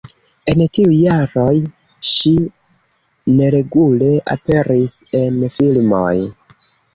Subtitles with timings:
[0.51, 1.51] En tiuj jaroj,
[2.11, 2.31] ŝi
[3.35, 6.11] neregule aperis en filmoj.